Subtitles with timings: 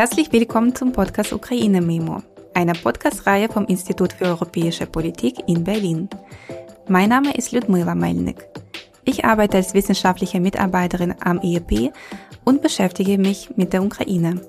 [0.00, 2.22] Herzlich willkommen zum Podcast Ukraine Memo,
[2.54, 6.08] einer Podcast-Reihe vom Institut für Europäische Politik in Berlin.
[6.88, 8.48] Mein Name ist Ludmila Melnik.
[9.04, 11.92] Ich arbeite als wissenschaftliche Mitarbeiterin am IEP
[12.46, 14.40] und beschäftige mich mit der Ukraine.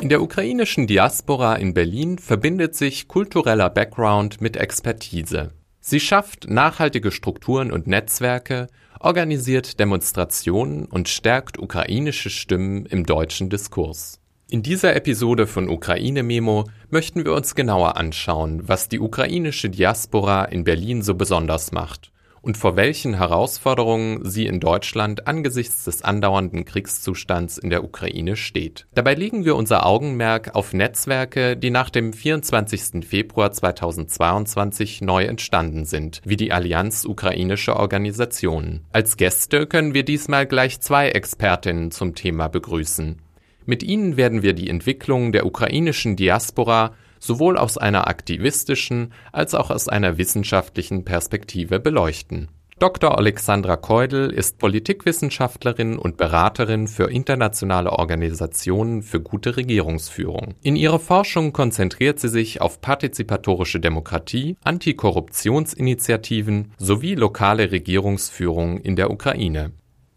[0.00, 5.50] In der ukrainischen Diaspora in Berlin verbindet sich kultureller Background mit Expertise.
[5.80, 8.68] Sie schafft nachhaltige Strukturen und Netzwerke,
[9.00, 14.20] organisiert Demonstrationen und stärkt ukrainische Stimmen im deutschen Diskurs.
[14.50, 20.44] In dieser Episode von Ukraine Memo möchten wir uns genauer anschauen, was die ukrainische Diaspora
[20.46, 26.64] in Berlin so besonders macht und vor welchen Herausforderungen sie in Deutschland angesichts des andauernden
[26.64, 28.86] Kriegszustands in der Ukraine steht.
[28.94, 33.06] Dabei legen wir unser Augenmerk auf Netzwerke, die nach dem 24.
[33.06, 38.84] Februar 2022 neu entstanden sind, wie die Allianz ukrainische Organisationen.
[38.92, 43.20] Als Gäste können wir diesmal gleich zwei Expertinnen zum Thema begrüßen.
[43.66, 49.70] Mit ihnen werden wir die Entwicklung der ukrainischen Diaspora sowohl aus einer aktivistischen als auch
[49.70, 52.48] aus einer wissenschaftlichen Perspektive beleuchten.
[52.78, 53.18] Dr.
[53.18, 60.54] Alexandra Keudel ist Politikwissenschaftlerin und Beraterin für internationale Organisationen für gute Regierungsführung.
[60.62, 69.10] In ihrer Forschung konzentriert sie sich auf partizipatorische Demokratie, Antikorruptionsinitiativen sowie lokale Regierungsführung in der
[69.10, 69.72] Ukraine.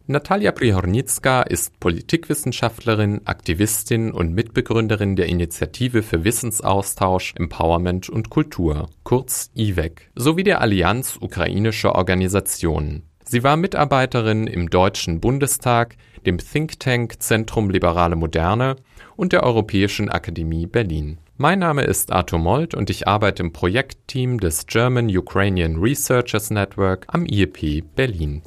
[0.07, 9.51] Natalia Prihornicka ist Politikwissenschaftlerin, Aktivistin und Mitbegründerin der Initiative für Wissensaustausch, Empowerment und Kultur, kurz
[9.55, 13.03] IWEC, sowie der Allianz ukrainischer Organisationen.
[13.23, 18.77] Sie war Mitarbeiterin im Deutschen Bundestag, dem Think Tank Zentrum Liberale Moderne
[19.15, 21.19] und der Europäischen Akademie Berlin.
[21.37, 27.05] Mein Name ist Arthur Molt und ich arbeite im Projektteam des German Ukrainian Researchers Network
[27.07, 28.41] am IEP Berlin.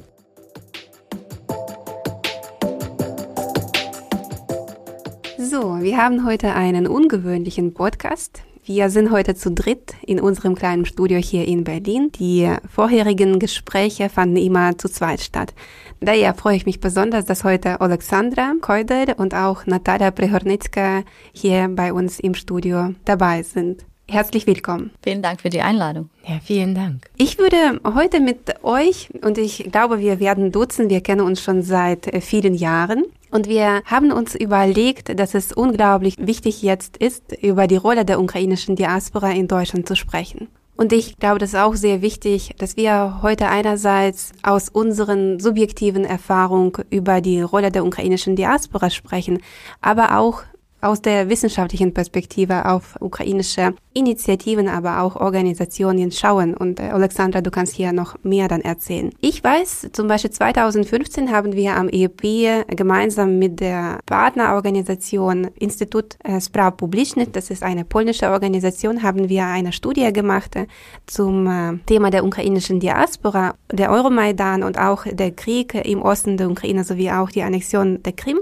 [5.55, 8.43] So, wir haben heute einen ungewöhnlichen Podcast.
[8.65, 12.11] Wir sind heute zu dritt in unserem kleinen Studio hier in Berlin.
[12.19, 15.53] Die vorherigen Gespräche fanden immer zu zweit statt.
[16.01, 21.93] Daher freue ich mich besonders, dass heute Alexandra Keudel und auch Natalia Prehornicka hier bei
[21.93, 23.85] uns im Studio dabei sind.
[24.07, 24.91] Herzlich willkommen.
[25.03, 26.09] Vielen Dank für die Einladung.
[26.27, 27.09] Ja, vielen Dank.
[27.17, 31.63] Ich würde heute mit euch, und ich glaube, wir werden duzen, wir kennen uns schon
[31.63, 37.35] seit äh, vielen Jahren, und wir haben uns überlegt, dass es unglaublich wichtig jetzt ist,
[37.41, 40.47] über die Rolle der ukrainischen Diaspora in Deutschland zu sprechen.
[40.77, 46.05] Und ich glaube, das ist auch sehr wichtig, dass wir heute einerseits aus unseren subjektiven
[46.05, 49.39] Erfahrungen über die Rolle der ukrainischen Diaspora sprechen,
[49.81, 50.43] aber auch
[50.81, 56.53] aus der wissenschaftlichen Perspektive auf ukrainische Initiativen, aber auch Organisationen schauen.
[56.53, 59.09] Und äh, Alexandra, du kannst hier noch mehr dann erzählen.
[59.21, 66.41] Ich weiß, zum Beispiel 2015 haben wir am EEP gemeinsam mit der Partnerorganisation Institut äh,
[66.41, 70.67] Spraw Publicznych, das ist eine polnische Organisation, haben wir eine Studie gemacht äh,
[71.07, 71.45] zum
[71.85, 77.11] Thema der ukrainischen Diaspora, der Euromaidan und auch der Krieg im Osten der Ukraine sowie
[77.11, 78.39] auch die Annexion der Krim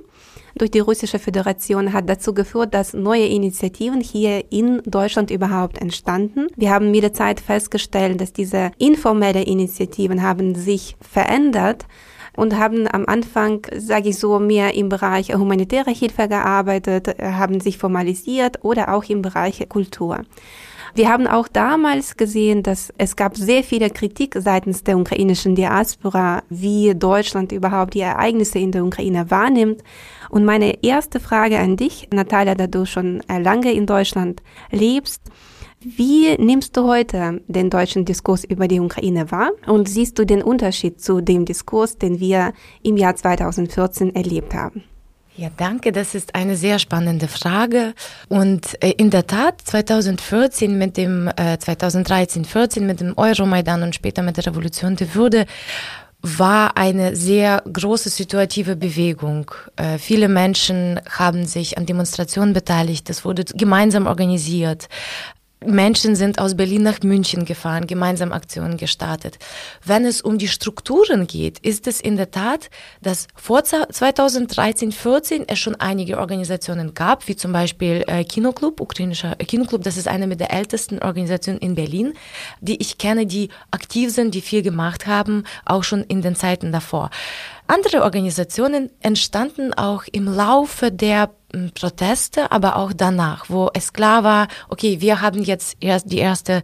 [0.55, 6.47] durch die Russische Föderation hat dazu geführt, dass neue Initiativen hier in Deutschland überhaupt entstanden.
[6.55, 11.85] Wir haben mit der Zeit festgestellt, dass diese informelle Initiativen haben sich verändert
[12.35, 17.77] und haben am Anfang, sage ich so, mehr im Bereich humanitäre Hilfe gearbeitet, haben sich
[17.77, 20.21] formalisiert oder auch im Bereich Kultur.
[20.95, 26.43] Wir haben auch damals gesehen, dass es gab sehr viele Kritik seitens der ukrainischen Diaspora,
[26.49, 29.81] wie Deutschland überhaupt die Ereignisse in der Ukraine wahrnimmt.
[30.29, 35.23] Und meine erste Frage an dich, Natalia, da du schon lange in Deutschland lebst,
[35.79, 40.43] wie nimmst du heute den deutschen Diskurs über die Ukraine wahr und siehst du den
[40.43, 42.53] Unterschied zu dem Diskurs, den wir
[42.83, 44.83] im Jahr 2014 erlebt haben?
[45.35, 45.91] Ja, danke.
[45.91, 47.94] Das ist eine sehr spannende Frage.
[48.30, 53.95] Und äh, in der Tat, 2014 mit dem, äh, 2013, 14 mit dem Euromaidan und
[53.95, 55.45] später mit der Revolution der Würde
[56.21, 59.51] war eine sehr große situative Bewegung.
[59.75, 63.09] Äh, viele Menschen haben sich an Demonstrationen beteiligt.
[63.09, 64.88] Das wurde gemeinsam organisiert.
[65.65, 69.39] Menschen sind aus Berlin nach München gefahren, gemeinsam Aktionen gestartet.
[69.83, 72.69] Wenn es um die Strukturen geht, ist es in der Tat,
[73.01, 79.36] dass vor 2013, 14 es schon einige Organisationen gab, wie zum Beispiel äh, Kinoclub, ukrainischer
[79.39, 82.13] äh, Kinoclub, das ist eine mit der ältesten Organisationen in Berlin,
[82.62, 86.71] die ich kenne, die aktiv sind, die viel gemacht haben, auch schon in den Zeiten
[86.71, 87.09] davor.
[87.68, 91.30] Andere Organisationen entstanden auch im Laufe der
[91.75, 96.63] Proteste, aber auch danach, wo es klar war, okay, wir haben jetzt erst die erste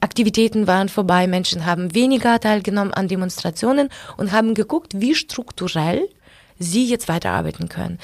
[0.00, 6.08] Aktivitäten waren vorbei, Menschen haben weniger teilgenommen an Demonstrationen und haben geguckt, wie strukturell
[6.58, 7.98] sie jetzt weiterarbeiten können.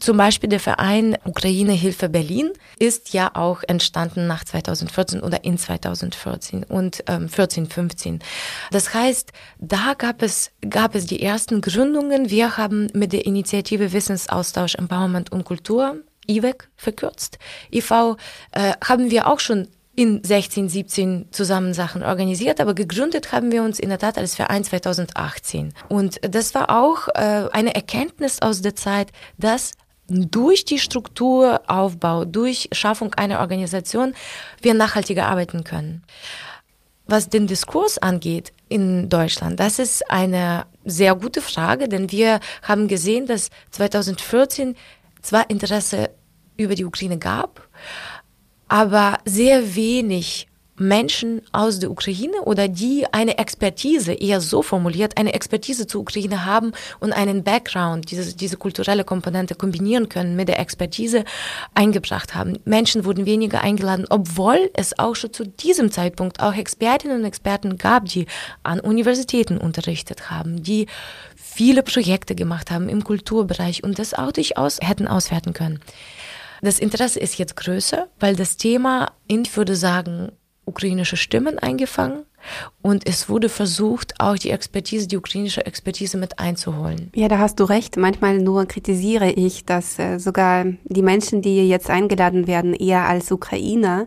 [0.00, 5.58] Zum Beispiel der Verein Ukraine Hilfe Berlin ist ja auch entstanden nach 2014 oder in
[5.58, 8.20] 2014 und ähm, 14, 15.
[8.70, 12.30] Das heißt, da gab es, gab es die ersten Gründungen.
[12.30, 15.96] Wir haben mit der Initiative Wissensaustausch, Empowerment und Kultur
[16.28, 17.38] IWEC verkürzt.
[17.72, 18.16] IV
[18.52, 23.64] äh, haben wir auch schon in 16, 17 zusammen Sachen organisiert, aber gegründet haben wir
[23.64, 25.74] uns in der Tat als Verein 2018.
[25.88, 29.72] Und das war auch äh, eine Erkenntnis aus der Zeit, dass
[30.06, 34.14] durch die Strukturaufbau, durch Schaffung einer Organisation
[34.62, 36.04] wir nachhaltiger arbeiten können.
[37.06, 42.86] Was den Diskurs angeht in Deutschland, das ist eine sehr gute Frage, denn wir haben
[42.86, 44.76] gesehen, dass 2014
[45.22, 46.10] zwar Interesse
[46.56, 47.68] über die Ukraine gab,
[48.68, 50.48] aber sehr wenig
[50.80, 56.44] Menschen aus der Ukraine oder die eine Expertise, eher so formuliert, eine Expertise zur Ukraine
[56.44, 61.24] haben und einen Background, diese, diese kulturelle Komponente kombinieren können mit der Expertise
[61.74, 62.58] eingebracht haben.
[62.64, 67.76] Menschen wurden weniger eingeladen, obwohl es auch schon zu diesem Zeitpunkt auch Expertinnen und Experten
[67.76, 68.26] gab, die
[68.62, 70.86] an Universitäten unterrichtet haben, die
[71.34, 75.80] viele Projekte gemacht haben im Kulturbereich und das auch durchaus hätten auswerten können.
[76.62, 80.32] Das Interesse ist jetzt größer, weil das Thema, ich würde sagen,
[80.64, 82.24] ukrainische Stimmen eingefangen
[82.82, 87.10] und es wurde versucht, auch die Expertise, die ukrainische Expertise mit einzuholen.
[87.14, 87.96] Ja, da hast du recht.
[87.96, 93.32] Manchmal nur kritisiere ich, dass äh, sogar die Menschen, die jetzt eingeladen werden, eher als
[93.32, 94.06] Ukrainer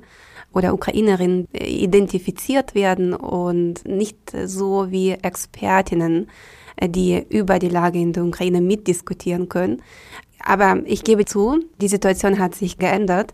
[0.54, 6.30] oder Ukrainerin äh, identifiziert werden und nicht so wie Expertinnen,
[6.78, 9.82] äh, die über die Lage in der Ukraine mitdiskutieren können.
[10.44, 13.34] Aber ich gebe zu, die Situation hat sich geändert.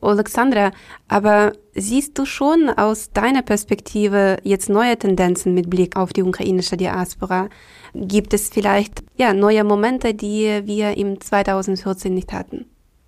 [0.00, 0.70] Alexandra,
[1.08, 6.76] aber siehst du schon aus deiner Perspektive jetzt neue Tendenzen mit Blick auf die ukrainische
[6.76, 7.48] Diaspora?
[7.94, 12.66] Gibt es vielleicht ja neue Momente, die wir im 2014 nicht hatten?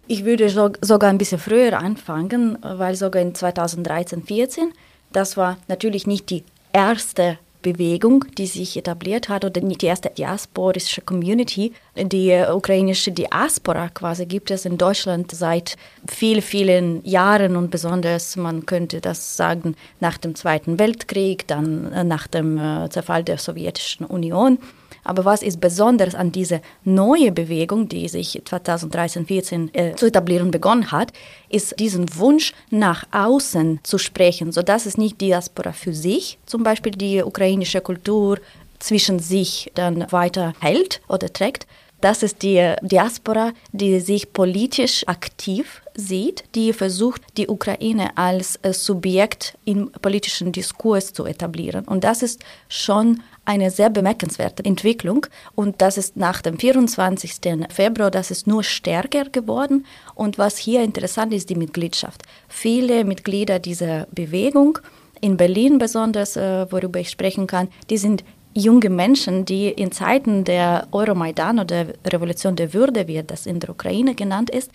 [0.09, 4.73] Ich würde so, sogar ein bisschen früher anfangen, weil sogar in 2013, 14,
[5.13, 6.43] das war natürlich nicht die
[6.73, 11.73] erste Bewegung, die sich etabliert hat, oder die erste diasporische Community.
[11.97, 15.77] Die ukrainische Diaspora quasi gibt es in Deutschland seit
[16.09, 22.27] vielen, vielen Jahren und besonders, man könnte das sagen, nach dem Zweiten Weltkrieg, dann nach
[22.27, 24.59] dem äh, Zerfall der Sowjetischen Union.
[25.05, 30.51] Aber was ist besonders an dieser neuen Bewegung, die sich 2013, 2014 äh, zu etablieren
[30.51, 31.13] begonnen hat,
[31.49, 36.93] ist diesen Wunsch nach außen zu sprechen, sodass es nicht Diaspora für sich, zum Beispiel
[36.93, 38.39] die ukrainische Kultur
[38.79, 41.67] zwischen sich dann weiter hält oder trägt,
[42.01, 48.73] das ist die Diaspora, die sich politisch aktiv sieht, die versucht, die Ukraine als äh,
[48.73, 51.85] Subjekt im politischen Diskurs zu etablieren.
[51.85, 57.41] Und das ist schon eine sehr bemerkenswerte Entwicklung und das ist nach dem 24.
[57.71, 62.23] Februar, das ist nur stärker geworden und was hier interessant ist, die Mitgliedschaft.
[62.49, 64.79] Viele Mitglieder dieser Bewegung,
[65.21, 68.25] in Berlin besonders, äh, worüber ich sprechen kann, die sind
[68.55, 73.71] junge Menschen, die in Zeiten der Euromaidan oder Revolution der Würde, wie das in der
[73.71, 74.71] Ukraine genannt ist,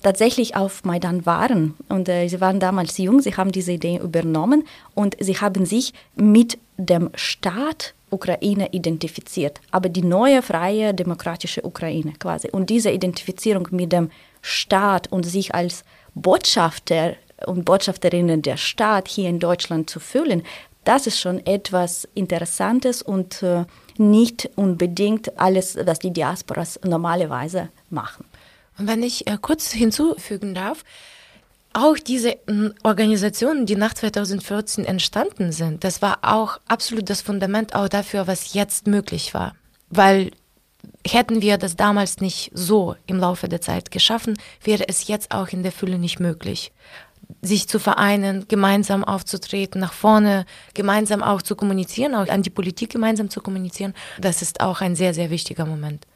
[0.00, 1.74] tatsächlich auf Maidan waren.
[1.88, 4.64] Und äh, sie waren damals jung, sie haben diese Idee übernommen
[4.94, 12.12] und sie haben sich mit dem Staat Ukraine identifiziert, aber die neue freie demokratische Ukraine
[12.18, 12.48] quasi.
[12.50, 14.10] Und diese Identifizierung mit dem
[14.42, 17.14] Staat und sich als Botschafter
[17.46, 20.42] und Botschafterinnen der Staat hier in Deutschland zu fühlen,
[20.84, 23.64] das ist schon etwas Interessantes und äh,
[23.98, 28.24] nicht unbedingt alles, was die Diasporas normalerweise machen.
[28.80, 30.84] Und wenn ich äh, kurz hinzufügen darf,
[31.74, 37.74] auch diese hm, Organisationen, die nach 2014 entstanden sind, das war auch absolut das Fundament
[37.74, 39.54] auch dafür, was jetzt möglich war.
[39.90, 40.30] Weil
[41.06, 45.48] hätten wir das damals nicht so im Laufe der Zeit geschaffen, wäre es jetzt auch
[45.48, 46.72] in der Fülle nicht möglich.
[47.42, 52.90] Sich zu vereinen, gemeinsam aufzutreten, nach vorne, gemeinsam auch zu kommunizieren, auch an die Politik
[52.90, 56.06] gemeinsam zu kommunizieren, das ist auch ein sehr, sehr wichtiger Moment.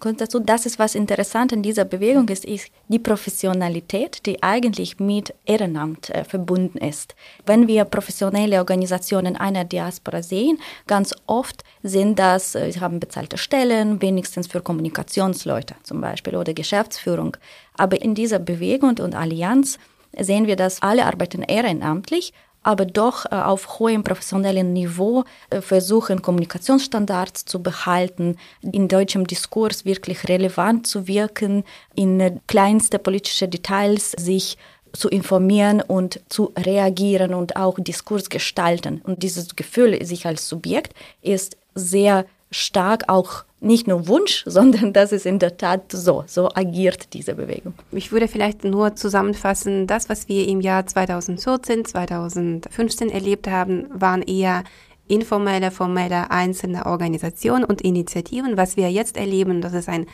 [0.00, 5.00] Kommt dazu, das ist was interessant in dieser Bewegung ist, ist die Professionalität, die eigentlich
[5.00, 7.16] mit Ehrenamt äh, verbunden ist.
[7.46, 13.38] Wenn wir professionelle Organisationen einer Diaspora sehen, ganz oft sind das, äh, sie haben bezahlte
[13.38, 17.36] Stellen, wenigstens für Kommunikationsleute zum Beispiel oder Geschäftsführung.
[17.76, 19.78] Aber in dieser Bewegung und Allianz
[20.16, 22.32] sehen wir, dass alle arbeiten ehrenamtlich,
[22.68, 29.86] aber doch äh, auf hohem professionellen Niveau äh, versuchen, Kommunikationsstandards zu behalten, in deutschem Diskurs
[29.86, 34.58] wirklich relevant zu wirken, in äh, kleinste politische Details sich
[34.92, 39.00] zu informieren und zu reagieren und auch Diskurs gestalten.
[39.02, 45.12] Und dieses Gefühl, sich als Subjekt, ist sehr stark auch nicht nur Wunsch, sondern das
[45.12, 46.24] ist in der Tat so.
[46.26, 47.74] So agiert diese Bewegung.
[47.92, 54.22] Ich würde vielleicht nur zusammenfassen, das, was wir im Jahr 2014, 2015 erlebt haben, waren
[54.22, 54.64] eher
[55.08, 58.56] informelle, formelle einzelne Organisationen und Initiativen.
[58.56, 60.06] Was wir jetzt erleben, das ist ein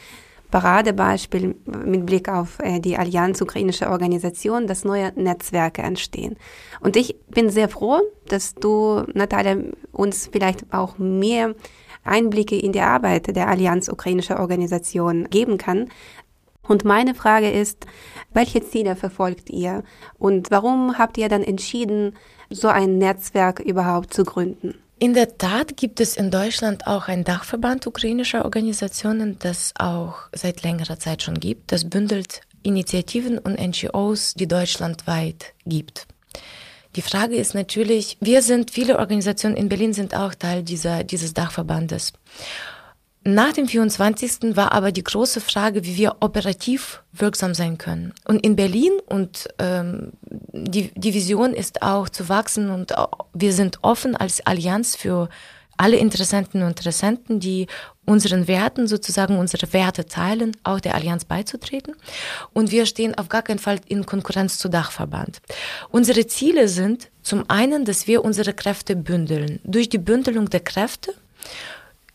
[0.51, 6.37] Paradebeispiel mit Blick auf äh, die Allianz Ukrainische Organisation, dass neue Netzwerke entstehen.
[6.81, 9.57] Und ich bin sehr froh, dass du, Natalia,
[9.91, 11.57] uns vielleicht auch mehr
[12.05, 15.89] Einblicke in die Arbeit der Allianz Ukrainischer Organisation geben kann.
[16.67, 17.87] Und meine Frage ist,
[18.33, 19.83] welche Ziele verfolgt ihr
[20.19, 22.17] und warum habt ihr dann entschieden,
[22.51, 24.75] so ein Netzwerk überhaupt zu gründen?
[24.99, 30.63] In der Tat gibt es in Deutschland auch einen Dachverband ukrainischer Organisationen, das auch seit
[30.63, 31.73] längerer Zeit schon gibt.
[31.73, 36.07] Das bündelt Initiativen und NGOs, die deutschlandweit gibt.
[36.97, 41.35] Die Frage ist natürlich, wir sind, viele Organisationen in Berlin sind auch Teil dieser, dieses
[41.35, 42.13] Dachverbandes.
[43.27, 44.55] Nach dem 24.
[44.55, 48.13] war aber die große Frage, wie wir operativ wirksam sein können.
[48.27, 50.13] Und in Berlin und ähm,
[50.53, 52.93] die, die Vision ist auch zu wachsen und
[53.33, 55.31] wir sind offen als Allianz für
[55.77, 57.67] alle Interessenten und Interessenten, die
[58.05, 61.95] unseren Werten sozusagen unsere Werte teilen, auch der Allianz beizutreten.
[62.53, 65.41] Und wir stehen auf gar keinen Fall in Konkurrenz zu Dachverband.
[65.91, 69.61] Unsere Ziele sind zum einen, dass wir unsere Kräfte bündeln.
[69.65, 71.15] Durch die Bündelung der Kräfte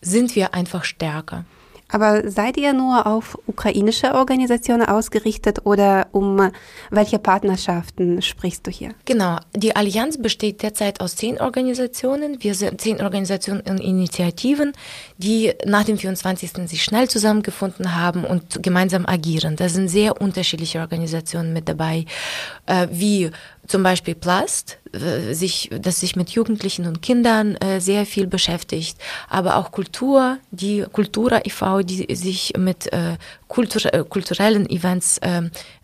[0.01, 1.45] sind wir einfach stärker.
[1.91, 6.51] Aber seid ihr nur auf ukrainische Organisationen ausgerichtet oder um
[6.91, 8.91] welche Partnerschaften sprichst du hier?
[9.05, 12.41] Genau, die Allianz besteht derzeit aus zehn Organisationen.
[12.43, 14.73] Wir sind zehn Organisationen und Initiativen,
[15.17, 16.69] die nach dem 24.
[16.69, 19.55] sich schnell zusammengefunden haben und gemeinsam agieren.
[19.55, 22.05] Da sind sehr unterschiedliche Organisationen mit dabei,
[22.67, 23.31] äh, wie
[23.69, 28.97] zum Beispiel Plast, äh, sich, das sich mit Jugendlichen und Kindern äh, sehr viel beschäftigt,
[29.29, 35.43] aber auch Kultur, die Kultura e.V., die sich mit äh, kultur äh, kulturellen Events äh,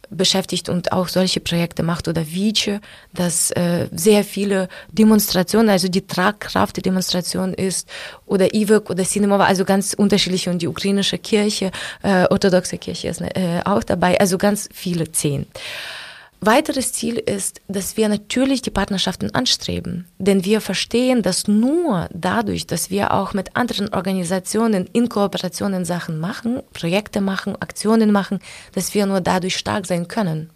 [0.10, 2.80] beschäftigt und auch solche Projekte macht oder Vice,
[3.14, 7.88] das äh, sehr viele Demonstrationen, also die Tragkraft der Demonstration ist
[8.26, 11.72] oder IWIC oder Cinema, also ganz unterschiedliche und die ukrainische Kirche,
[12.04, 15.46] äh, orthodoxe Kirche ist äh, auch dabei, also ganz viele zehn.
[16.42, 22.68] Weiteres Ziel ist, dass wir natürlich die Partnerschaften anstreben, denn wir verstehen, dass nur dadurch,
[22.68, 28.40] dass wir auch mit anderen Organisationen in Kooperationen Sachen machen, Projekte machen, Aktionen machen,
[28.74, 30.52] dass wir nur dadurch stark sein können.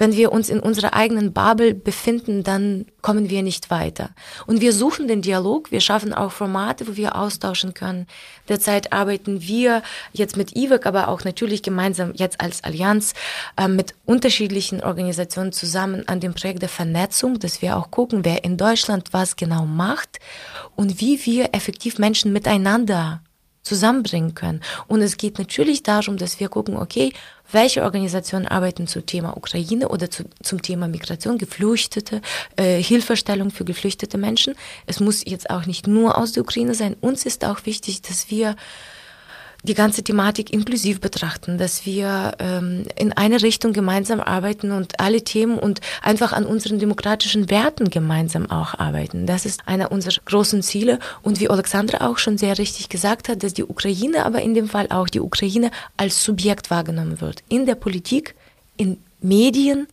[0.00, 4.08] Wenn wir uns in unserer eigenen Bubble befinden, dann kommen wir nicht weiter.
[4.46, 8.06] Und wir suchen den Dialog, wir schaffen auch Formate, wo wir austauschen können.
[8.48, 9.82] Derzeit arbeiten wir
[10.14, 13.12] jetzt mit IWEC, aber auch natürlich gemeinsam jetzt als Allianz
[13.58, 18.42] äh, mit unterschiedlichen Organisationen zusammen an dem Projekt der Vernetzung, dass wir auch gucken, wer
[18.42, 20.18] in Deutschland was genau macht
[20.76, 23.20] und wie wir effektiv Menschen miteinander
[23.62, 24.62] zusammenbringen können.
[24.88, 27.12] Und es geht natürlich darum, dass wir gucken, okay,
[27.52, 32.20] welche Organisationen arbeiten zum Thema Ukraine oder zu, zum Thema Migration, Geflüchtete,
[32.56, 34.54] äh, Hilfestellung für geflüchtete Menschen.
[34.86, 36.96] Es muss jetzt auch nicht nur aus der Ukraine sein.
[37.00, 38.56] Uns ist auch wichtig, dass wir
[39.62, 45.22] die ganze Thematik inklusiv betrachten, dass wir ähm, in eine Richtung gemeinsam arbeiten und alle
[45.22, 49.26] Themen und einfach an unseren demokratischen Werten gemeinsam auch arbeiten.
[49.26, 50.98] Das ist einer unserer großen Ziele.
[51.22, 54.68] Und wie Alexandra auch schon sehr richtig gesagt hat, dass die Ukraine, aber in dem
[54.68, 57.42] Fall auch die Ukraine als Subjekt wahrgenommen wird.
[57.48, 58.34] In der Politik,
[58.76, 59.86] in Medien,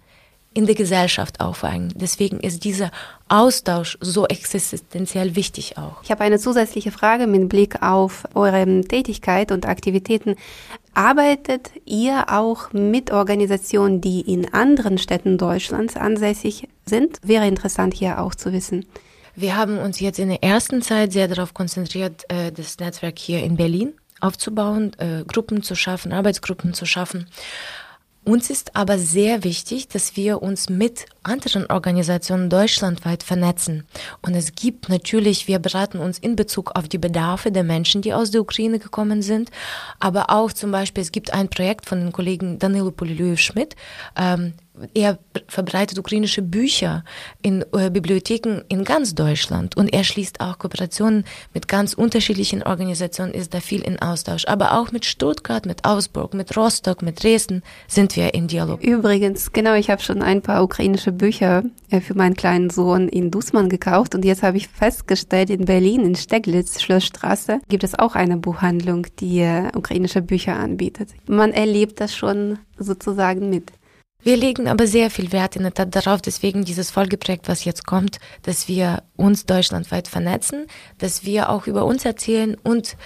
[0.57, 1.93] in der Gesellschaft aufweigen.
[1.95, 2.89] Deswegen ist dieser
[3.29, 6.01] Austausch so existenziell wichtig auch.
[6.01, 10.35] Ich habe eine zusätzliche Frage mit Blick auf eure Tätigkeit und Aktivitäten.
[10.95, 17.19] Arbeitet ihr auch mit Organisationen, die in anderen Städten Deutschlands ansässig sind?
[17.21, 18.87] Wäre interessant hier auch zu wissen.
[19.35, 23.43] Wir haben uns jetzt in der ersten Zeit sehr darauf konzentriert, äh, das Netzwerk hier
[23.43, 27.27] in Berlin aufzubauen, äh, Gruppen zu schaffen, Arbeitsgruppen zu schaffen.
[28.27, 33.87] Uns ist aber sehr wichtig, dass wir uns mit anderen Organisationen deutschlandweit vernetzen.
[34.21, 38.13] Und es gibt natürlich, wir beraten uns in Bezug auf die Bedarfe der Menschen, die
[38.13, 39.49] aus der Ukraine gekommen sind,
[40.01, 43.77] aber auch zum Beispiel, es gibt ein Projekt von den Kollegen Danilo Poliluev-Schmidt,
[44.17, 44.55] ähm,
[44.93, 47.03] er verbreitet ukrainische Bücher
[47.41, 53.33] in äh, Bibliotheken in ganz Deutschland und er schließt auch Kooperationen mit ganz unterschiedlichen Organisationen,
[53.33, 54.45] ist da viel in Austausch.
[54.47, 58.81] Aber auch mit Stuttgart, mit Augsburg, mit Rostock, mit Dresden sind wir in Dialog.
[58.83, 63.31] Übrigens, genau, ich habe schon ein paar ukrainische Bücher äh, für meinen kleinen Sohn in
[63.31, 68.15] Dussmann gekauft und jetzt habe ich festgestellt, in Berlin, in Steglitz, Schlossstraße, gibt es auch
[68.15, 71.09] eine Buchhandlung, die äh, ukrainische Bücher anbietet.
[71.27, 73.71] Man erlebt das schon sozusagen mit.
[74.23, 77.85] Wir legen aber sehr viel Wert in der Tat darauf, deswegen dieses Folgeprojekt, was jetzt
[77.85, 80.65] kommt, dass wir uns deutschlandweit vernetzen,
[80.97, 82.97] dass wir auch über uns erzählen und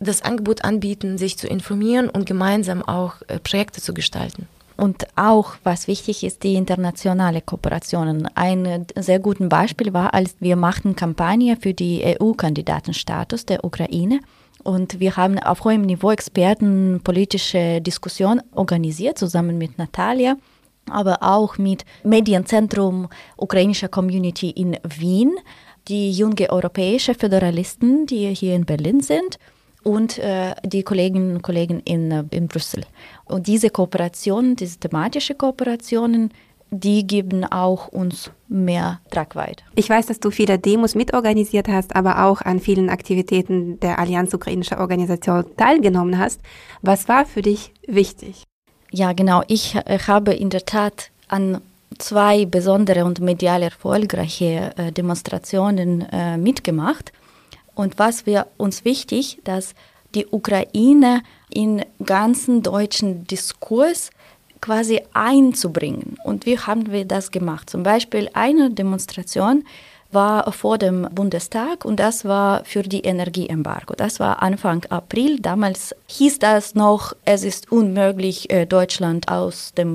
[0.00, 4.48] das Angebot anbieten, sich zu informieren und gemeinsam auch äh, Projekte zu gestalten.
[4.76, 8.28] Und auch, was wichtig ist, die internationale Kooperationen.
[8.34, 14.20] Ein sehr gutes Beispiel war, als wir machten Kampagne für die EU-Kandidatenstatus der Ukraine.
[14.62, 20.36] Und wir haben auf hohem Niveau Experten politische Diskussion organisiert, zusammen mit Natalia,
[20.90, 25.36] aber auch mit Medienzentrum ukrainischer Community in Wien,
[25.88, 29.38] die junge europäische Föderalisten, die hier in Berlin sind
[29.82, 32.84] und äh, die Kolleginnen und Kollegen in, äh, in Brüssel.
[33.24, 36.30] Und diese Kooperationen, diese thematische Kooperationen,
[36.70, 39.62] die geben auch uns mehr Tragweite.
[39.76, 44.34] Ich weiß, dass du viele Demos mitorganisiert hast, aber auch an vielen Aktivitäten der Allianz
[44.34, 46.40] Ukrainischer Organisation teilgenommen hast.
[46.82, 48.42] Was war für dich wichtig?
[48.96, 49.42] Ja, genau.
[49.46, 51.60] Ich äh, habe in der Tat an
[51.98, 57.12] zwei besondere und medial erfolgreiche äh, Demonstrationen äh, mitgemacht.
[57.74, 59.74] Und was wir uns wichtig, dass
[60.14, 64.08] die Ukraine in ganzen deutschen Diskurs
[64.62, 66.16] quasi einzubringen.
[66.24, 67.68] Und wie haben wir das gemacht?
[67.68, 69.64] Zum Beispiel eine Demonstration
[70.12, 73.94] war vor dem Bundestag und das war für die Energieembargo.
[73.96, 75.40] Das war Anfang April.
[75.40, 79.86] Damals hieß das noch, es ist unmöglich, äh, Deutschland aus der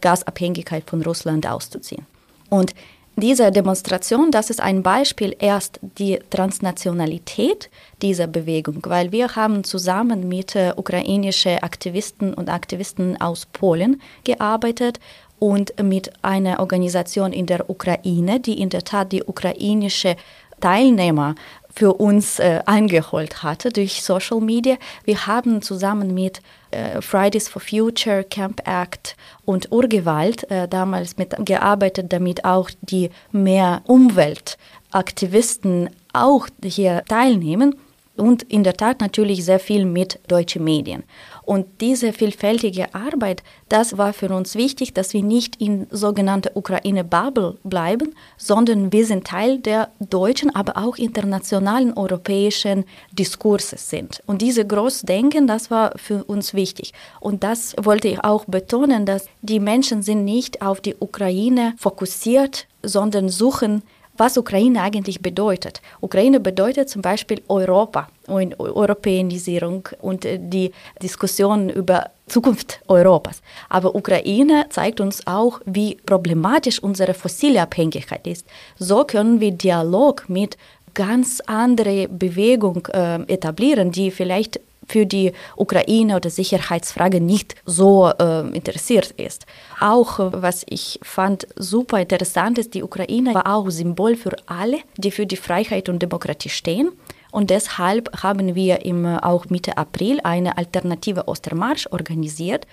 [0.00, 2.06] Gasabhängigkeit von Russland auszuziehen.
[2.48, 2.74] Und
[3.16, 7.68] diese Demonstration, das ist ein Beispiel erst die Transnationalität
[8.00, 15.00] dieser Bewegung, weil wir haben zusammen mit äh, ukrainischen Aktivisten und Aktivisten aus Polen gearbeitet
[15.40, 20.14] und mit einer Organisation in der Ukraine, die in der Tat die ukrainische
[20.60, 21.34] Teilnehmer
[21.74, 24.76] für uns äh, eingeholt hatte durch Social Media.
[25.04, 31.34] Wir haben zusammen mit äh, Fridays for Future, Camp Act und Urgewalt äh, damals mit
[31.46, 37.76] gearbeitet, damit auch die mehr Umweltaktivisten auch hier teilnehmen
[38.20, 41.02] und in der Tat natürlich sehr viel mit deutschen Medien.
[41.42, 47.56] Und diese vielfältige Arbeit, das war für uns wichtig, dass wir nicht in sogenannter Ukraine-Bubble
[47.64, 54.22] bleiben, sondern wir sind Teil der deutschen, aber auch internationalen europäischen Diskurses sind.
[54.26, 56.92] Und diese Großdenken, das war für uns wichtig.
[57.18, 62.66] Und das wollte ich auch betonen, dass die Menschen sind nicht auf die Ukraine fokussiert,
[62.82, 63.82] sondern suchen
[64.20, 65.80] was Ukraine eigentlich bedeutet.
[66.02, 73.40] Ukraine bedeutet zum Beispiel Europa und Europäisierung und äh, die Diskussion über Zukunft Europas.
[73.70, 78.46] Aber Ukraine zeigt uns auch, wie problematisch unsere fossile Abhängigkeit ist.
[78.78, 80.58] So können wir Dialog mit
[80.92, 88.40] ganz andere Bewegung äh, etablieren, die vielleicht für die Ukraine oder Sicherheitsfrage nicht so äh,
[88.50, 89.46] interessiert ist.
[89.80, 95.10] Auch was ich fand super interessant ist, die Ukraine war auch Symbol für alle, die
[95.10, 96.90] für die Freiheit und Demokratie stehen.
[97.30, 102.66] Und deshalb haben wir im, auch Mitte April eine alternative Ostermarsch organisiert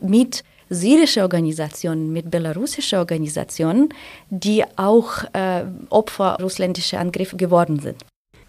[0.00, 3.88] mit syrische Organisationen, mit belarussischen Organisationen,
[4.30, 7.96] die auch äh, Opfer russländischer Angriffe geworden sind.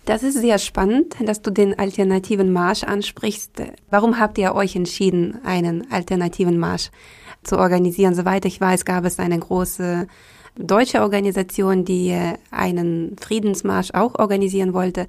[0.05, 3.53] Das ist sehr spannend, dass du den alternativen Marsch ansprichst.
[3.89, 6.91] Warum habt ihr euch entschieden, einen alternativen Marsch
[7.43, 8.13] zu organisieren?
[8.13, 10.07] Soweit ich weiß, gab es eine große
[10.57, 12.15] deutsche Organisation, die
[12.51, 15.07] einen Friedensmarsch auch organisieren wollte.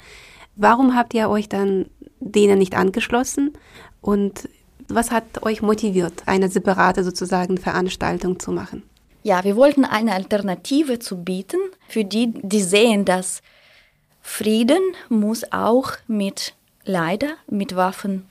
[0.56, 1.86] Warum habt ihr euch dann
[2.20, 3.52] denen nicht angeschlossen?
[4.00, 4.48] Und
[4.88, 8.82] was hat euch motiviert, eine separate sozusagen Veranstaltung zu machen?
[9.22, 13.42] Ja, wir wollten eine Alternative zu bieten für die, die sehen, dass
[14.26, 16.52] Frieden muss auch mit,
[16.84, 18.26] leider, mit Waffen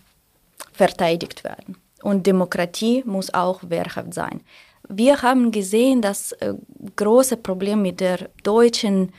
[0.71, 1.77] verteidigt werden.
[2.03, 4.41] Und Demokratie muss auch wehrhaft sein.
[4.87, 6.53] Wir haben gesehen, das äh,
[6.97, 9.13] große Problem mit der deutschen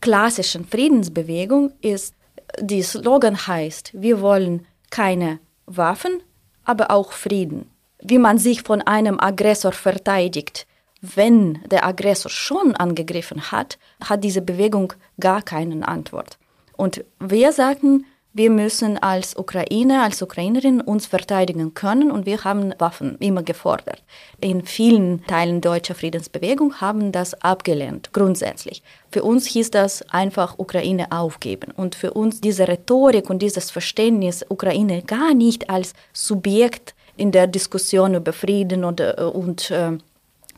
[0.00, 2.14] klassischen Friedensbewegung ist,
[2.60, 6.20] die Slogan heißt, wir wollen keine Waffen,
[6.64, 7.70] aber auch Frieden.
[8.02, 10.66] Wie man sich von einem Aggressor verteidigt,
[11.00, 16.38] wenn der Aggressor schon angegriffen hat, hat diese Bewegung gar keine Antwort.
[16.76, 22.72] Und wir sagten, wir müssen als Ukrainer, als Ukrainerin uns verteidigen können und wir haben
[22.78, 24.04] Waffen immer gefordert.
[24.40, 28.82] In vielen Teilen deutscher Friedensbewegung haben das abgelehnt, grundsätzlich.
[29.10, 31.72] Für uns hieß das einfach Ukraine aufgeben.
[31.74, 37.46] Und für uns diese Rhetorik und dieses Verständnis, Ukraine gar nicht als Subjekt in der
[37.46, 39.98] Diskussion über Frieden und, äh, und äh,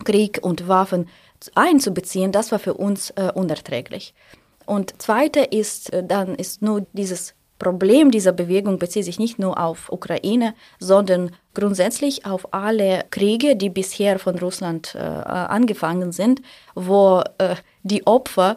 [0.05, 1.09] Krieg und Waffen
[1.55, 4.15] einzubeziehen, das war für uns äh, unerträglich.
[4.67, 9.61] Und zweite ist, äh, dann ist nur dieses Problem dieser Bewegung bezieht sich nicht nur
[9.61, 16.41] auf Ukraine, sondern grundsätzlich auf alle Kriege, die bisher von Russland äh, angefangen sind,
[16.75, 18.57] wo äh, die Opfer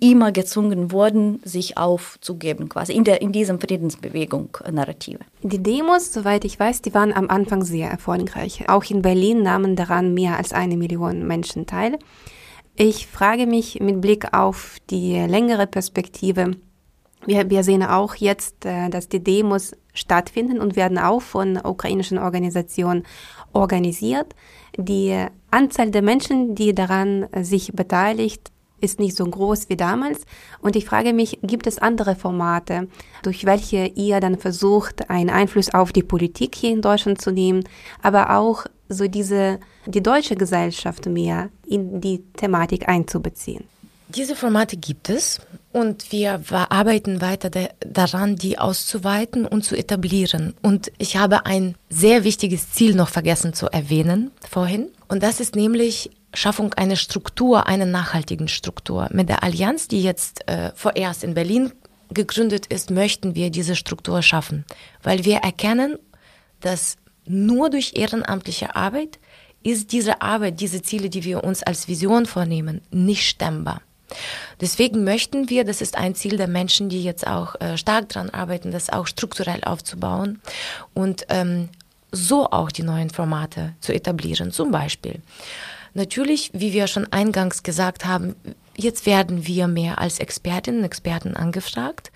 [0.00, 5.20] immer gezwungen wurden, sich aufzugeben, quasi in, der, in diesem Friedensbewegung-Narrative.
[5.42, 8.68] Die Demos, soweit ich weiß, die waren am Anfang sehr erfolgreich.
[8.68, 11.98] Auch in Berlin nahmen daran mehr als eine Million Menschen teil.
[12.76, 16.56] Ich frage mich mit Blick auf die längere Perspektive,
[17.26, 22.18] wir, wir sehen auch jetzt, äh, dass die Demos stattfinden und werden auch von ukrainischen
[22.18, 23.04] Organisationen
[23.52, 24.34] organisiert.
[24.76, 28.50] Die Anzahl der Menschen, die daran sich beteiligt,
[28.84, 30.26] ist nicht so groß wie damals.
[30.60, 32.88] Und ich frage mich, gibt es andere Formate,
[33.22, 37.64] durch welche ihr dann versucht, einen Einfluss auf die Politik hier in Deutschland zu nehmen,
[38.02, 43.64] aber auch so diese, die deutsche Gesellschaft mehr in die Thematik einzubeziehen?
[44.14, 45.40] Diese Formate gibt es
[45.72, 47.50] und wir arbeiten weiter
[47.80, 50.54] daran, die auszuweiten und zu etablieren.
[50.62, 54.90] Und ich habe ein sehr wichtiges Ziel noch vergessen zu erwähnen vorhin.
[55.08, 59.08] Und das ist nämlich Schaffung einer Struktur, einer nachhaltigen Struktur.
[59.12, 61.72] Mit der Allianz, die jetzt äh, vorerst in Berlin
[62.10, 64.64] gegründet ist, möchten wir diese Struktur schaffen,
[65.02, 65.98] weil wir erkennen,
[66.60, 66.96] dass
[67.26, 69.18] nur durch ehrenamtliche Arbeit
[69.64, 73.80] ist diese Arbeit, diese Ziele, die wir uns als Vision vornehmen, nicht stemmbar.
[74.60, 78.30] Deswegen möchten wir, das ist ein Ziel der Menschen, die jetzt auch äh, stark daran
[78.30, 80.40] arbeiten, das auch strukturell aufzubauen
[80.92, 81.68] und ähm,
[82.12, 84.52] so auch die neuen Formate zu etablieren.
[84.52, 85.20] Zum Beispiel
[85.94, 88.34] Natürlich, wie wir schon eingangs gesagt haben,
[88.76, 92.10] jetzt werden wir mehr als Expertinnen und Experten angefragt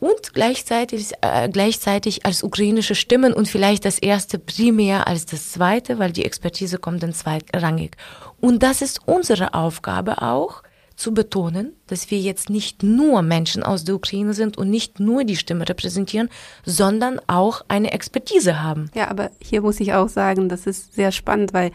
[0.00, 5.98] und gleichzeitig, äh, gleichzeitig als ukrainische Stimmen und vielleicht das erste primär als das zweite,
[5.98, 7.96] weil die Expertise kommt dann zweitrangig.
[8.40, 10.62] Und das ist unsere Aufgabe auch,
[10.96, 15.24] zu betonen, dass wir jetzt nicht nur Menschen aus der Ukraine sind und nicht nur
[15.24, 16.28] die Stimme repräsentieren,
[16.64, 18.90] sondern auch eine Expertise haben.
[18.94, 21.72] Ja, aber hier muss ich auch sagen, das ist sehr spannend, weil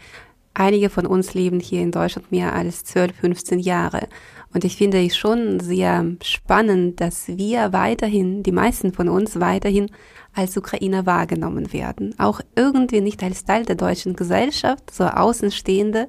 [0.52, 4.08] Einige von uns leben hier in Deutschland mehr als 12, 15 Jahre.
[4.52, 9.90] Und ich finde es schon sehr spannend, dass wir weiterhin, die meisten von uns weiterhin
[10.34, 12.18] als Ukrainer wahrgenommen werden.
[12.18, 16.08] Auch irgendwie nicht als Teil der deutschen Gesellschaft, so Außenstehende,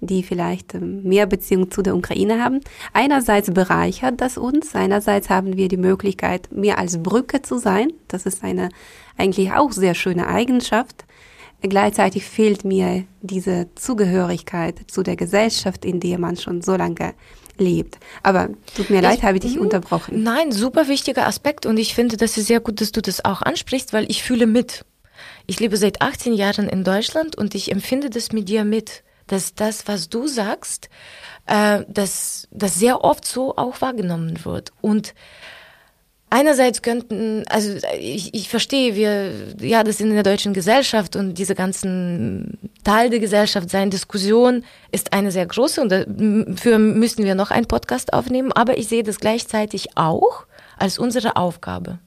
[0.00, 2.60] die vielleicht ähm, mehr Beziehung zu der Ukraine haben.
[2.92, 7.92] Einerseits bereichert das uns, einerseits haben wir die Möglichkeit, mehr als Brücke zu sein.
[8.08, 8.70] Das ist eine
[9.16, 11.04] eigentlich auch sehr schöne Eigenschaft.
[11.62, 17.12] Gleichzeitig fehlt mir diese Zugehörigkeit zu der Gesellschaft, in der man schon so lange
[17.58, 17.98] lebt.
[18.22, 20.22] Aber tut mir ich, leid, habe ich dich unterbrochen.
[20.22, 23.42] Nein, super wichtiger Aspekt und ich finde, das ist sehr gut, dass du das auch
[23.42, 24.86] ansprichst, weil ich fühle mit.
[25.46, 29.54] Ich lebe seit 18 Jahren in Deutschland und ich empfinde das mit dir mit, dass
[29.54, 30.88] das, was du sagst,
[31.46, 34.72] äh, dass das sehr oft so auch wahrgenommen wird.
[34.80, 35.14] Und
[36.32, 41.56] Einerseits könnten, also ich, ich verstehe, wir, ja, das in der deutschen Gesellschaft und diese
[41.56, 43.90] ganzen Teil der Gesellschaft sein.
[43.90, 48.86] Diskussion ist eine sehr große und dafür müssen wir noch einen Podcast aufnehmen, aber ich
[48.86, 50.46] sehe das gleichzeitig auch
[50.78, 51.98] als unsere Aufgabe,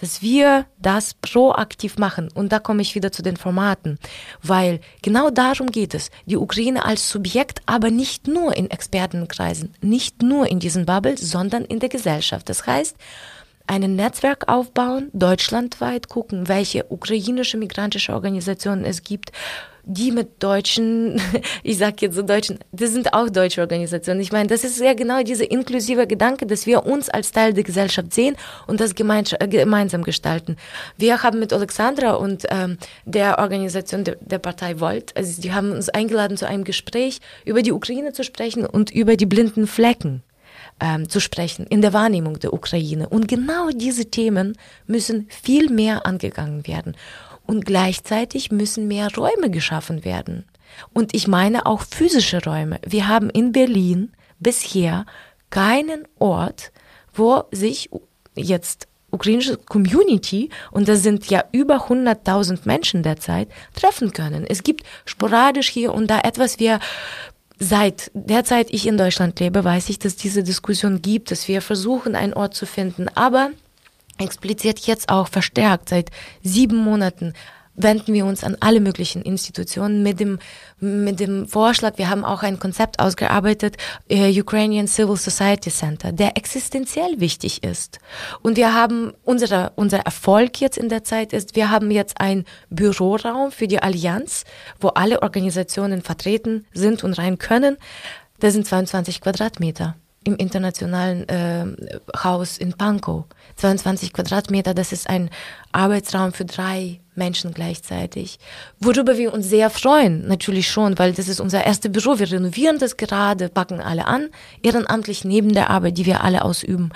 [0.00, 2.28] dass wir das proaktiv machen.
[2.34, 3.98] Und da komme ich wieder zu den Formaten,
[4.42, 10.22] weil genau darum geht es, die Ukraine als Subjekt, aber nicht nur in Expertenkreisen, nicht
[10.22, 12.48] nur in diesen Bubbles, sondern in der Gesellschaft.
[12.48, 12.96] Das heißt,
[13.66, 19.32] ein Netzwerk aufbauen, deutschlandweit gucken, welche ukrainische migrantische Organisationen es gibt,
[19.86, 21.20] die mit deutschen,
[21.62, 24.20] ich sag jetzt so deutschen, das sind auch deutsche Organisationen.
[24.20, 27.62] Ich meine, das ist ja genau dieser inklusive Gedanke, dass wir uns als Teil der
[27.62, 30.56] Gesellschaft sehen und das äh, gemeinsam gestalten.
[30.98, 35.70] Wir haben mit Alexandra und ähm, der Organisation der, der Partei Volt, also die haben
[35.70, 40.22] uns eingeladen zu einem Gespräch über die Ukraine zu sprechen und über die blinden Flecken
[40.80, 43.08] ähm, zu sprechen in der Wahrnehmung der Ukraine.
[43.08, 46.96] Und genau diese Themen müssen viel mehr angegangen werden.
[47.46, 50.44] Und gleichzeitig müssen mehr Räume geschaffen werden.
[50.92, 52.80] Und ich meine auch physische Räume.
[52.84, 55.06] Wir haben in Berlin bisher
[55.50, 56.72] keinen Ort,
[57.14, 57.90] wo sich
[58.34, 64.44] jetzt ukrainische Community, und das sind ja über 100.000 Menschen derzeit, treffen können.
[64.46, 66.80] Es gibt sporadisch hier und da etwas, wir
[67.58, 71.62] Seit der Zeit ich in Deutschland lebe, weiß ich, dass diese Diskussion gibt, dass wir
[71.62, 73.08] versuchen, einen Ort zu finden.
[73.14, 73.50] Aber
[74.18, 76.10] explizit jetzt auch verstärkt seit
[76.42, 77.34] sieben Monaten
[77.76, 80.38] wenden wir uns an alle möglichen Institutionen mit dem,
[80.80, 83.76] mit dem Vorschlag, wir haben auch ein Konzept ausgearbeitet,
[84.08, 87.98] äh, Ukrainian Civil Society Center, der existenziell wichtig ist.
[88.42, 92.44] Und wir haben, unsere, unser Erfolg jetzt in der Zeit ist, wir haben jetzt ein
[92.70, 94.44] Büroraum für die Allianz,
[94.80, 97.76] wo alle Organisationen vertreten sind und rein können.
[98.40, 99.96] Das sind 22 Quadratmeter.
[100.26, 101.66] Im internationalen äh,
[102.22, 103.24] Haus in Pankow.
[103.56, 105.30] 22 Quadratmeter, das ist ein
[105.72, 108.38] Arbeitsraum für drei Menschen gleichzeitig.
[108.80, 112.18] Worüber wir uns sehr freuen, natürlich schon, weil das ist unser erstes Büro.
[112.18, 114.28] Wir renovieren das gerade, packen alle an,
[114.62, 116.92] ehrenamtlich neben der Arbeit, die wir alle ausüben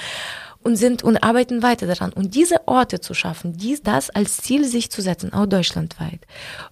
[0.62, 2.12] und sind und arbeiten weiter daran.
[2.12, 6.20] Und diese Orte zu schaffen, dies, das als Ziel sich zu setzen, auch deutschlandweit.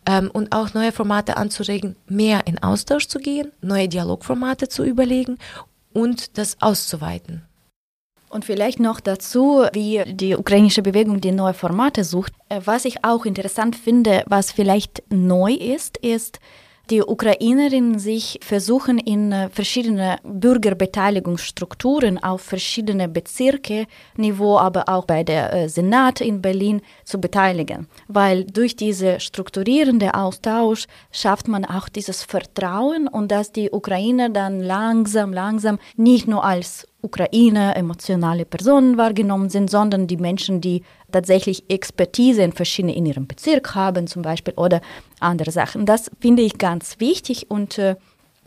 [0.07, 5.39] Ähm, und auch neue Formate anzuregen, mehr in Austausch zu gehen, neue Dialogformate zu überlegen
[5.93, 7.45] und das auszuweiten.
[8.31, 12.33] Und vielleicht noch dazu, wie die ukrainische Bewegung die neue Formate sucht.
[12.49, 16.39] Äh, was ich auch interessant finde, was vielleicht neu ist, ist,
[16.91, 25.23] die Ukrainerinnen sich versuchen in äh, verschiedene Bürgerbeteiligungsstrukturen auf verschiedene Bezirke Niveau, aber auch bei
[25.23, 31.89] der äh, Senat in Berlin zu beteiligen, weil durch diese strukturierende Austausch schafft man auch
[31.89, 38.97] dieses Vertrauen und dass die Ukrainer dann langsam, langsam nicht nur als Ukraine emotionale Personen
[38.97, 40.83] wahrgenommen sind, sondern die Menschen, die
[41.13, 44.81] tatsächlich Expertise in verschiedenen in ihrem Bezirk haben zum Beispiel oder
[45.21, 45.87] andere Sachen.
[45.87, 47.97] Das finde ich ganz wichtig und äh,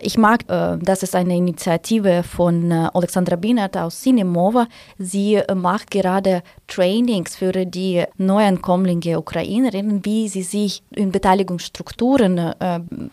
[0.02, 4.68] ich mag, äh, das ist eine Initiative von äh, Alexandra Binat aus Cinemova.
[4.98, 12.54] Sie äh, macht gerade Trainings für die Neuankommlinge Ukrainerinnen, wie sie sich in Beteiligungsstrukturen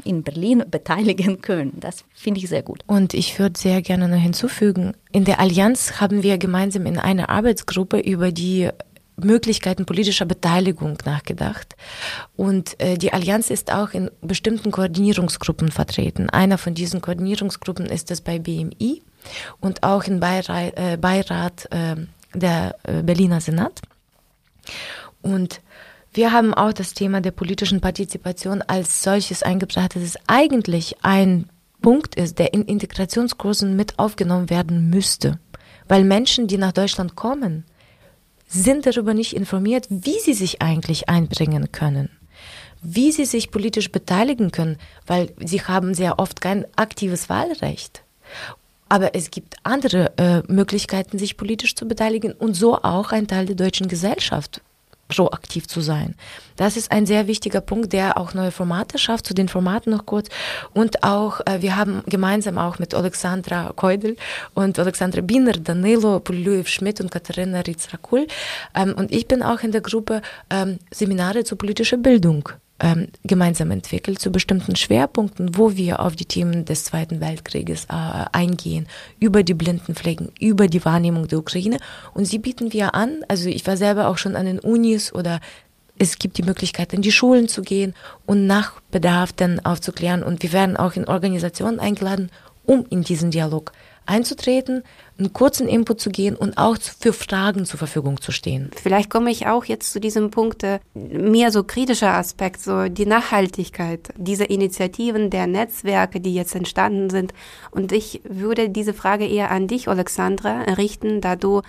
[0.04, 1.72] in Berlin beteiligen können.
[1.80, 2.84] Das finde ich sehr gut.
[2.86, 7.30] Und ich würde sehr gerne noch hinzufügen, in der Allianz haben wir gemeinsam in einer
[7.30, 8.68] Arbeitsgruppe über die
[9.18, 11.76] Möglichkeiten politischer Beteiligung nachgedacht.
[12.36, 16.30] Und äh, die Allianz ist auch in bestimmten Koordinierungsgruppen vertreten.
[16.30, 19.02] Einer von diesen Koordinierungsgruppen ist es bei BMI
[19.60, 21.96] und auch im Beirat, äh, Beirat äh,
[22.34, 23.80] der Berliner Senat.
[25.22, 25.62] Und
[26.12, 31.48] wir haben auch das Thema der politischen Partizipation als solches eingebracht, dass es eigentlich ein
[31.80, 35.38] Punkt ist, der in Integrationskursen mit aufgenommen werden müsste.
[35.86, 37.64] Weil Menschen, die nach Deutschland kommen,
[38.48, 42.10] sind darüber nicht informiert, wie sie sich eigentlich einbringen können,
[42.82, 48.02] wie sie sich politisch beteiligen können, weil sie haben sehr oft kein aktives Wahlrecht.
[48.88, 53.44] Aber es gibt andere äh, Möglichkeiten, sich politisch zu beteiligen und so auch ein Teil
[53.44, 54.62] der deutschen Gesellschaft
[55.08, 56.14] proaktiv zu sein.
[56.56, 59.26] Das ist ein sehr wichtiger Punkt, der auch neue Formate schafft.
[59.26, 60.28] Zu den Formaten noch kurz.
[60.74, 64.16] Und auch, äh, wir haben gemeinsam auch mit Alexandra Keudel
[64.54, 68.26] und Alexandra Biner, Danilo Puliuev Schmidt und Katharina Rizrakul.
[68.74, 73.70] Ähm, und ich bin auch in der Gruppe ähm, Seminare zur politischen Bildung ähm, gemeinsam
[73.70, 78.86] entwickelt zu bestimmten Schwerpunkten, wo wir auf die Themen des Zweiten Weltkrieges äh, eingehen,
[79.18, 81.78] über die Blindenflecken, über die Wahrnehmung der Ukraine.
[82.14, 85.40] Und sie bieten wir an, also ich war selber auch schon an den Unis oder
[85.98, 90.22] es gibt die Möglichkeit, in die Schulen zu gehen und nach Bedarf dann aufzuklären.
[90.22, 92.30] Und wir werden auch in Organisationen eingeladen,
[92.64, 93.72] um in diesen Dialog
[94.06, 94.84] einzutreten,
[95.18, 98.70] einen kurzen Input zu gehen und auch für Fragen zur Verfügung zu stehen.
[98.80, 103.06] Vielleicht komme ich auch jetzt zu diesem Punkt, äh, mehr so kritischer Aspekt, so die
[103.06, 107.34] Nachhaltigkeit dieser Initiativen, der Netzwerke, die jetzt entstanden sind.
[107.70, 111.62] Und ich würde diese Frage eher an dich, Alexandra, richten, da du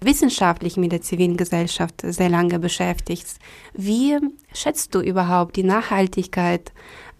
[0.00, 3.38] wissenschaftlich mit der zivilen Gesellschaft sehr lange beschäftigst.
[3.72, 4.18] Wie
[4.52, 6.72] schätzt du überhaupt die Nachhaltigkeit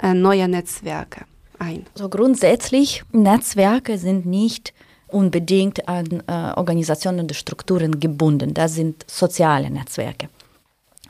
[0.03, 1.25] äh, neuer Netzwerke?
[1.59, 1.87] ein?
[1.95, 4.74] So grundsätzlich, Netzwerke sind nicht
[5.15, 8.53] unbedingt an äh, Organisationen und Strukturen gebunden.
[8.53, 10.29] Das sind soziale Netzwerke.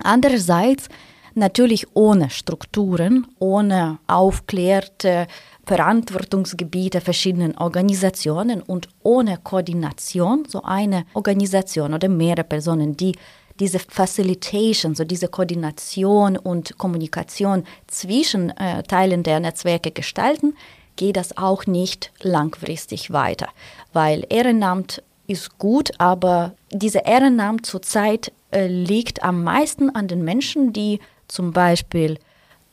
[0.03, 0.88] Andererseits
[1.35, 5.27] natürlich ohne Strukturen, ohne aufklärte
[5.67, 13.14] Verantwortungsgebiete verschiedenen Organisationen und ohne Koordination, so eine Organisation oder mehrere Personen, die
[13.61, 20.55] diese Facilitation, so diese Koordination und Kommunikation zwischen äh, Teilen der Netzwerke gestalten,
[20.97, 23.49] geht das auch nicht langfristig weiter,
[23.93, 30.73] weil Ehrenamt ist gut, aber diese Ehrenamt zurzeit äh, liegt am meisten an den Menschen,
[30.73, 32.19] die zum Beispiel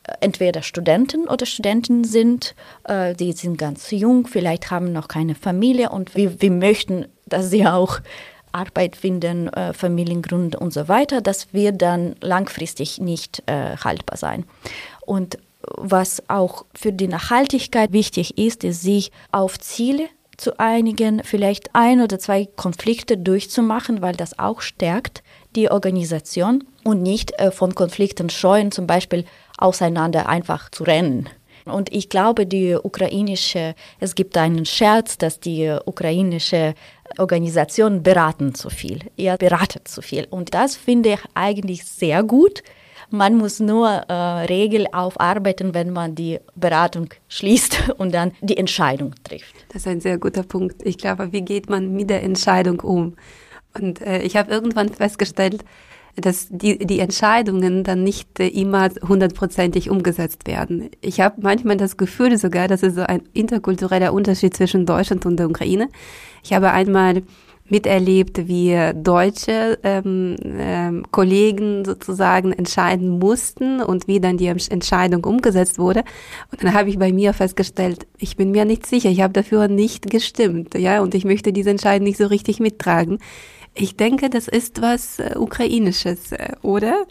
[0.03, 5.35] äh, entweder Studenten oder Studenten sind, äh, die sind ganz jung, vielleicht haben noch keine
[5.35, 7.99] Familie und wir, wir möchten, dass sie auch
[8.51, 14.45] Arbeit finden, äh, Familiengründe und so weiter, das wird dann langfristig nicht haltbar sein.
[15.05, 15.37] Und
[15.77, 22.01] was auch für die Nachhaltigkeit wichtig ist, ist, sich auf Ziele zu einigen, vielleicht ein
[22.01, 25.23] oder zwei Konflikte durchzumachen, weil das auch stärkt
[25.55, 29.25] die Organisation und nicht äh, von Konflikten scheuen, zum Beispiel
[29.57, 31.29] auseinander einfach zu rennen.
[31.65, 36.73] Und ich glaube, die ukrainische, es gibt einen Scherz, dass die ukrainische
[37.19, 38.99] Organisation beraten zu viel.
[39.15, 40.25] Ihr beratet zu viel.
[40.29, 42.63] Und das finde ich eigentlich sehr gut,
[43.11, 44.13] Man muss nur äh,
[44.45, 49.53] Regel aufarbeiten, wenn man die Beratung schließt und dann die Entscheidung trifft.
[49.69, 50.81] Das ist ein sehr guter Punkt.
[50.85, 53.15] Ich glaube, wie geht man mit der Entscheidung um?
[53.77, 55.65] Und äh, ich habe irgendwann festgestellt,
[56.15, 60.89] dass die, die Entscheidungen dann nicht äh, immer hundertprozentig umgesetzt werden.
[61.01, 65.37] Ich habe manchmal das Gefühl sogar, dass es so ein interkultureller Unterschied zwischen Deutschland und
[65.37, 65.89] der Ukraine.
[66.43, 67.23] Ich habe einmal
[67.71, 75.79] miterlebt, wie deutsche ähm, ähm, Kollegen sozusagen entscheiden mussten und wie dann die Entscheidung umgesetzt
[75.79, 76.03] wurde.
[76.51, 79.67] Und dann habe ich bei mir festgestellt, ich bin mir nicht sicher, ich habe dafür
[79.67, 83.19] nicht gestimmt, ja, und ich möchte diese Entscheidung nicht so richtig mittragen.
[83.73, 87.05] Ich denke, das ist was äh, Ukrainisches, äh, oder?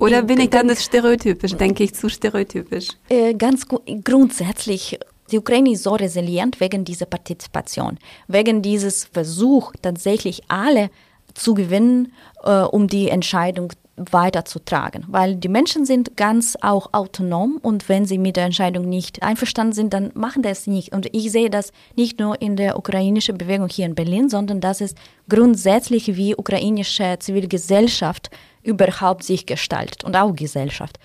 [0.00, 1.54] Oder bin ich dann das stereotypisch?
[1.54, 2.88] Denke ich zu stereotypisch?
[3.08, 3.66] Äh, ganz
[4.04, 4.98] grundsätzlich
[5.30, 10.90] die Ukraine ist so resilient wegen dieser Partizipation, wegen dieses Versuch, tatsächlich alle
[11.34, 12.12] zu gewinnen,
[12.44, 15.04] äh, um die Entscheidung weiterzutragen.
[15.08, 19.72] Weil die Menschen sind ganz auch autonom und wenn sie mit der Entscheidung nicht einverstanden
[19.72, 20.92] sind, dann machen das nicht.
[20.92, 24.80] Und ich sehe das nicht nur in der ukrainischen Bewegung hier in Berlin, sondern das
[24.80, 24.96] ist
[25.28, 28.30] grundsätzlich, wie ukrainische Zivilgesellschaft
[28.62, 30.98] überhaupt sich gestaltet und auch Gesellschaft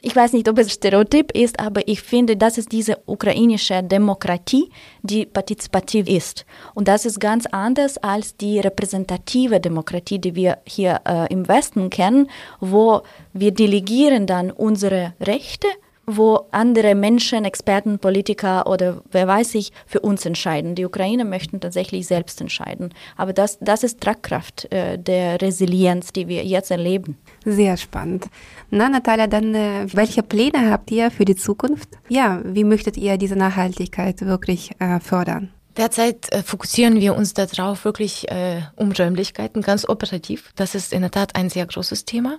[0.00, 4.70] ich weiß nicht, ob es Stereotyp ist, aber ich finde, das ist diese ukrainische Demokratie,
[5.02, 6.46] die partizipativ ist.
[6.74, 11.90] Und das ist ganz anders als die repräsentative Demokratie, die wir hier äh, im Westen
[11.90, 12.30] kennen,
[12.60, 15.66] wo wir delegieren dann unsere Rechte
[16.08, 20.74] wo andere Menschen, Experten, Politiker oder wer weiß ich für uns entscheiden.
[20.74, 22.94] Die Ukrainer möchten tatsächlich selbst entscheiden.
[23.16, 27.18] Aber das, das ist Tragkraft äh, der Resilienz, die wir jetzt erleben.
[27.44, 28.26] Sehr spannend.
[28.70, 31.90] Na, Natalia, dann äh, welche Pläne habt ihr für die Zukunft?
[32.08, 35.50] Ja, wie möchtet ihr diese Nachhaltigkeit wirklich äh, fördern?
[35.78, 40.52] Derzeit äh, fokussieren wir uns darauf wirklich äh, um Räumlichkeiten, ganz operativ.
[40.56, 42.38] Das ist in der Tat ein sehr großes Thema.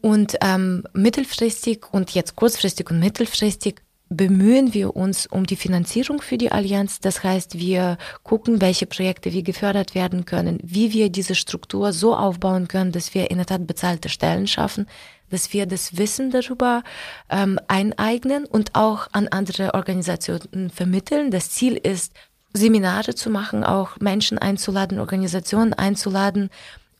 [0.00, 6.38] Und ähm, mittelfristig und jetzt kurzfristig und mittelfristig bemühen wir uns um die Finanzierung für
[6.38, 7.00] die Allianz.
[7.00, 12.14] Das heißt, wir gucken, welche Projekte wie gefördert werden können, wie wir diese Struktur so
[12.14, 14.86] aufbauen können, dass wir in der Tat bezahlte Stellen schaffen,
[15.28, 16.84] dass wir das Wissen darüber
[17.30, 21.32] ähm, eineignen und auch an andere Organisationen vermitteln.
[21.32, 22.12] Das Ziel ist,
[22.56, 26.50] Seminare zu machen, auch Menschen einzuladen, Organisationen einzuladen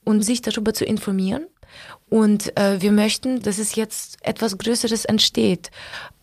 [0.04, 1.46] und sich darüber zu informieren.
[2.08, 5.70] Und äh, wir möchten, dass es jetzt etwas Größeres entsteht.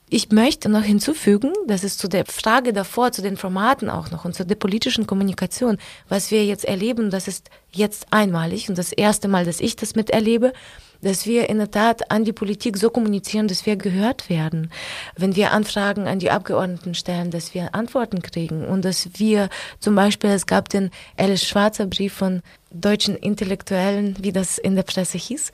[0.10, 4.26] Ich möchte noch hinzufügen, dass es zu der Frage davor, zu den Formaten auch noch
[4.26, 8.92] und zu der politischen Kommunikation, was wir jetzt erleben, das ist jetzt einmalig und das
[8.92, 10.54] erste Mal, dass ich das miterlebe
[11.04, 14.72] dass wir in der Tat an die Politik so kommunizieren, dass wir gehört werden.
[15.16, 19.96] Wenn wir Anfragen an die Abgeordneten stellen, dass wir Antworten kriegen und dass wir zum
[19.96, 25.18] Beispiel, es gab den Alice Schwarzer Brief von deutschen Intellektuellen, wie das in der Presse
[25.18, 25.52] hieß,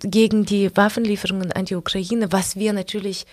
[0.00, 3.26] gegen die Waffenlieferungen an die Ukraine, was wir natürlich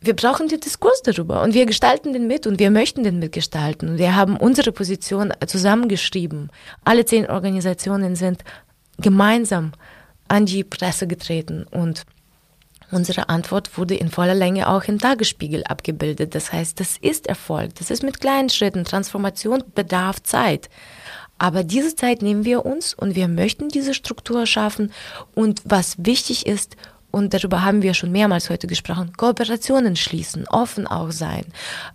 [0.00, 3.96] wir brauchen den Diskurs darüber und wir gestalten den mit und wir möchten den mitgestalten.
[3.96, 6.50] Wir haben unsere Position zusammengeschrieben.
[6.84, 8.44] Alle zehn Organisationen sind
[8.98, 9.72] gemeinsam
[10.28, 12.04] an die Presse getreten und
[12.90, 16.34] unsere Antwort wurde in voller Länge auch im Tagesspiegel abgebildet.
[16.34, 18.84] Das heißt, das ist Erfolg, das ist mit kleinen Schritten.
[18.84, 20.68] Transformation bedarf Zeit.
[21.38, 24.92] Aber diese Zeit nehmen wir uns und wir möchten diese Struktur schaffen.
[25.34, 26.76] Und was wichtig ist,
[27.10, 31.44] und darüber haben wir schon mehrmals heute gesprochen, Kooperationen schließen, offen auch sein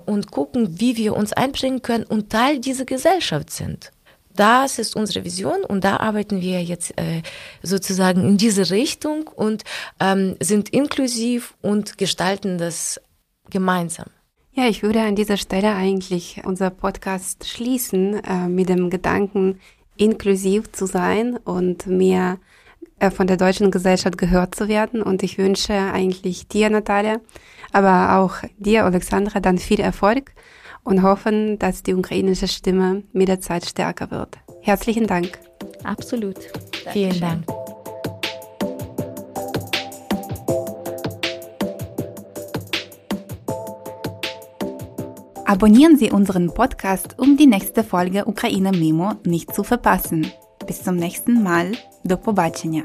[0.06, 3.92] und gucken, wie wir uns einbringen können und Teil dieser Gesellschaft sind.
[4.40, 7.24] Das ist unsere Vision und da arbeiten wir jetzt äh,
[7.62, 9.66] sozusagen in diese Richtung und
[10.00, 13.02] ähm, sind inklusiv und gestalten das
[13.50, 14.06] gemeinsam.
[14.54, 19.60] Ja, ich würde an dieser Stelle eigentlich unser Podcast schließen äh, mit dem Gedanken,
[19.98, 22.38] inklusiv zu sein und mehr
[23.00, 25.02] äh, von der deutschen Gesellschaft gehört zu werden.
[25.02, 27.20] Und ich wünsche eigentlich dir, Natalia,
[27.74, 30.32] aber auch dir, Alexandra, dann viel Erfolg
[30.90, 34.40] und hoffen, dass die ukrainische Stimme mit der Zeit stärker wird.
[34.62, 35.38] Herzlichen Dank.
[35.84, 36.36] Absolut.
[36.84, 36.92] Dankeschön.
[36.92, 37.46] Vielen Dank.
[45.46, 50.28] Abonnieren Sie unseren Podcast, um die nächste Folge Ukraine Memo nicht zu verpassen.
[50.66, 51.72] Bis zum nächsten Mal.
[52.04, 52.84] Do pobaczenia.